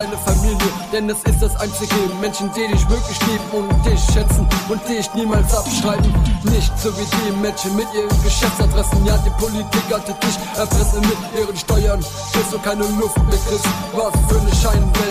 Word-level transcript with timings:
deine 0.00 0.16
Familie, 0.18 0.70
denn 0.92 1.10
es 1.10 1.18
ist 1.24 1.42
das 1.42 1.56
einzige 1.56 1.96
Menschen, 2.20 2.48
die 2.54 2.68
dich 2.72 2.88
wirklich 2.88 3.18
lieben 3.26 3.50
und 3.50 3.84
dich 3.84 4.00
schätzen 4.14 4.46
und 4.68 4.80
dich 4.88 5.12
niemals 5.14 5.52
abschreiben. 5.52 6.14
Nicht 6.44 6.70
so 6.78 6.96
wie 6.96 7.04
die 7.04 7.32
Menschen 7.42 7.74
mit 7.74 7.88
ihren 7.92 8.22
Geschäftsadressen, 8.22 9.04
ja 9.04 9.18
die 9.26 9.30
Politiker, 9.30 9.98
die 10.06 10.14
dich 10.24 10.38
erpressen 10.56 11.00
mit 11.00 11.18
ihren 11.36 11.56
Steuern. 11.56 12.00
Kriegst 12.32 12.52
du 12.52 12.58
keine 12.60 12.84
Luft 12.84 13.18
mehr, 13.26 13.38
Chris, 13.48 13.62
was 13.92 14.12
für 14.28 14.40
eine 14.40 14.54
Scheinwelt. 14.54 15.07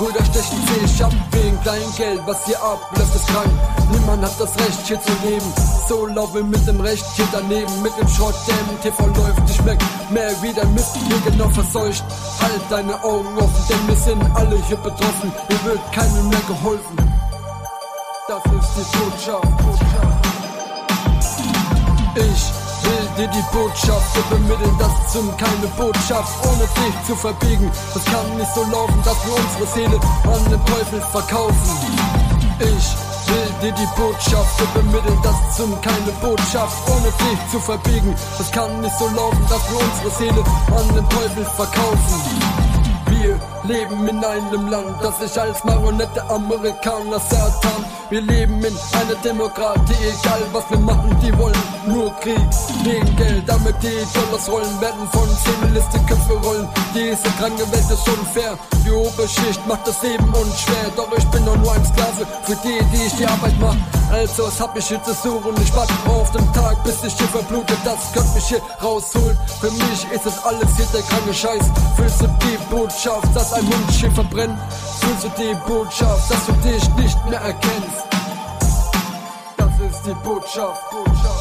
Brüder 0.00 0.24
stechen 0.24 0.88
sich 0.88 1.04
ab 1.04 1.12
wegen 1.32 1.60
klein 1.60 1.82
Geld, 1.94 2.22
was 2.24 2.46
hier 2.46 2.56
abläuft 2.62 3.14
ist 3.14 3.26
krank. 3.26 3.50
Niemand 3.92 4.24
hat 4.24 4.32
das 4.40 4.54
Recht 4.56 4.86
hier 4.86 4.98
zu 4.98 5.12
leben, 5.22 5.52
so 5.90 6.06
laufe 6.06 6.42
mit 6.42 6.66
dem 6.66 6.80
Recht 6.80 7.04
hier 7.16 7.28
daneben, 7.30 7.82
mit 7.82 7.92
dem 8.00 8.08
Schrott, 8.08 8.34
der 8.48 8.54
im 8.60 8.80
TV 8.80 9.06
läuft. 9.08 9.50
Ich 9.50 9.62
merk 9.62 9.78
mehr 10.08 10.30
wie 10.40 10.54
dein 10.54 10.72
Mist 10.72 10.96
hier 10.96 11.30
genau 11.30 11.50
verseucht. 11.50 12.02
Halt 12.40 12.62
deine 12.70 12.94
Augen 13.04 13.36
offen, 13.36 13.64
denn 13.68 13.88
wir 13.88 13.96
sind 13.96 14.22
alle 14.36 14.56
hier 14.68 14.78
betroffen. 14.78 15.30
Hier 15.48 15.64
wird 15.64 15.92
keinem 15.92 16.30
mehr 16.30 16.44
geholfen. 16.48 16.96
Das 18.26 18.42
ist 18.42 18.76
die 18.78 18.96
Botschaft. 18.96 19.48
Ich 22.14 22.59
dir 23.20 23.28
die 23.28 23.44
Botschaft 23.52 24.16
übermitteln, 24.16 24.76
das 24.78 25.12
zum 25.12 25.36
keine 25.36 25.66
Botschaft, 25.76 26.32
ohne 26.46 26.64
dich 26.64 27.06
zu 27.06 27.14
verbiegen. 27.14 27.70
Es 27.94 28.04
kann 28.04 28.36
nicht 28.36 28.54
so 28.54 28.62
laufen, 28.64 29.02
dass 29.04 29.16
wir 29.26 29.34
unsere 29.36 29.66
Seele 29.74 30.00
an 30.24 30.44
den 30.50 30.64
Teufel 30.64 31.00
verkaufen. 31.12 31.70
Ich 32.60 32.86
will 33.28 33.50
dir 33.62 33.72
die 33.72 34.00
Botschaft 34.00 34.60
übermitteln, 34.60 35.18
das 35.22 35.56
zum 35.56 35.78
keine 35.82 36.12
Botschaft, 36.22 36.76
ohne 36.88 37.10
dich 37.12 37.50
zu 37.50 37.60
verbiegen. 37.60 38.14
Es 38.38 38.50
kann 38.50 38.80
nicht 38.80 38.96
so 38.98 39.06
laufen, 39.08 39.44
dass 39.50 39.70
wir 39.70 39.80
unsere 39.80 40.10
Seele 40.16 40.44
an 40.78 40.94
den 40.94 41.08
Teufel 41.10 41.44
verkaufen. 41.44 42.79
Wir 43.70 43.86
leben 43.86 44.08
in 44.08 44.24
einem 44.24 44.66
Land, 44.66 44.96
das 45.00 45.20
sich 45.20 45.40
als 45.40 45.62
Marionette 45.62 46.28
Amerikaner 46.28 47.20
Satan. 47.20 47.84
Wir 48.08 48.20
leben 48.20 48.58
in 48.64 48.76
einer 48.98 49.14
Demokratie, 49.22 49.94
egal 49.94 50.42
was 50.50 50.68
wir 50.70 50.78
machen, 50.78 51.16
die 51.22 51.38
wollen 51.38 51.54
nur 51.86 52.12
Krieg. 52.16 52.50
Wegen 52.82 53.14
Geld, 53.14 53.48
damit 53.48 53.76
die 53.80 54.04
Dollars 54.12 54.50
rollen, 54.50 54.80
werden 54.80 55.08
von 55.12 55.28
Zivilisten 55.44 56.04
Diese 57.10 57.28
kranke 57.38 57.66
Welt 57.72 57.90
ist 57.90 58.08
unfair. 58.08 58.56
Die 58.84 58.92
Oberschicht 58.92 59.66
macht 59.66 59.84
das 59.84 60.00
Leben 60.00 60.32
unschwer, 60.32 60.90
doch 60.94 61.10
ich 61.18 61.24
bin 61.32 61.44
doch 61.44 61.56
nur 61.56 61.72
ein 61.72 61.84
Sklave 61.84 62.24
für 62.44 62.54
die, 62.62 62.78
die 62.92 63.04
ich 63.04 63.12
die 63.16 63.26
Arbeit 63.26 63.58
mache. 63.58 63.78
Also 64.12 64.46
was 64.46 64.60
hab 64.60 64.76
ich 64.76 64.86
hier 64.86 65.02
zu 65.02 65.12
suchen? 65.14 65.52
Ich 65.60 65.74
warte 65.74 65.92
auf 66.06 66.30
den 66.30 66.52
Tag, 66.52 66.80
bis 66.84 67.02
ich 67.02 67.12
hier 67.14 67.26
verblute, 67.26 67.74
das 67.84 68.12
könnte 68.12 68.32
mich 68.34 68.44
hier 68.44 68.62
rausholen. 68.80 69.36
Für 69.60 69.72
mich 69.72 70.06
ist 70.12 70.24
das 70.24 70.44
alles 70.44 70.68
hier 70.76 70.86
der 70.94 71.02
kranke 71.02 71.34
Scheiß. 71.34 71.64
Fühlst 71.96 72.20
du 72.20 72.26
die 72.42 72.58
Botschaft, 72.72 73.34
dass 73.34 73.54
ein 73.54 73.66
Hund 73.66 73.90
hier 73.90 74.12
verbrennt? 74.12 74.58
Fühlst 75.00 75.24
du 75.24 75.28
die 75.36 75.54
Botschaft, 75.66 76.30
dass 76.30 76.46
du 76.46 76.52
dich 76.62 76.88
nicht 76.94 77.18
mehr 77.28 77.40
erkennst? 77.40 78.06
Das 79.56 79.72
ist 79.80 80.06
die 80.06 80.14
Botschaft, 80.22 80.90
Botschaft. 80.92 81.39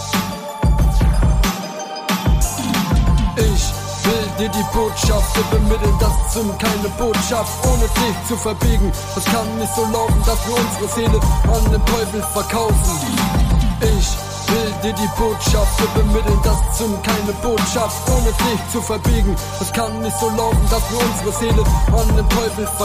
Dir 4.39 4.49
die 4.49 4.65
Botschaft 4.73 5.35
übermitteln, 5.37 5.95
das 5.99 6.33
zum 6.33 6.57
keine 6.57 6.89
Botschaft, 6.97 7.51
ohne 7.67 7.87
dich 7.99 8.15
zu 8.27 8.37
verbiegen. 8.37 8.91
Es 9.17 9.25
kann 9.25 9.57
nicht 9.57 9.73
so 9.75 9.83
laufen, 9.91 10.23
dass 10.25 10.39
wir 10.47 10.55
unsere 10.55 10.87
Seele 10.95 11.19
an 11.43 11.71
den 11.71 11.85
Teufel 11.85 12.23
verkaufen. 12.31 12.73
Ich 13.81 14.07
will 14.47 14.71
dir 14.81 14.93
die 14.93 15.09
Botschaft 15.19 15.81
übermitteln, 15.81 16.39
das 16.43 16.77
zum 16.77 17.01
keine 17.03 17.33
Botschaft, 17.43 18.09
ohne 18.09 18.31
dich 18.31 18.61
zu 18.71 18.81
verbiegen. 18.81 19.35
Es 19.59 19.73
kann 19.73 20.01
nicht 20.01 20.17
so 20.19 20.29
laufen, 20.29 20.65
dass 20.71 20.83
wir 20.89 20.99
unsere 21.03 21.31
Seele 21.33 21.63
an 21.91 22.07
den 22.15 22.29
Teufel 22.29 22.65
verkaufen. 22.65 22.79